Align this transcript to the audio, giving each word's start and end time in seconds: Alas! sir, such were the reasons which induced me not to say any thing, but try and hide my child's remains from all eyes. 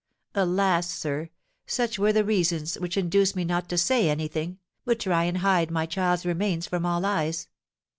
Alas! 0.33 0.89
sir, 0.89 1.29
such 1.67 1.99
were 1.99 2.11
the 2.11 2.23
reasons 2.25 2.73
which 2.79 2.97
induced 2.97 3.35
me 3.35 3.45
not 3.45 3.69
to 3.69 3.77
say 3.77 4.09
any 4.09 4.27
thing, 4.27 4.57
but 4.83 4.99
try 4.99 5.25
and 5.25 5.37
hide 5.37 5.69
my 5.69 5.85
child's 5.85 6.25
remains 6.25 6.65
from 6.65 6.87
all 6.87 7.05
eyes. 7.05 7.47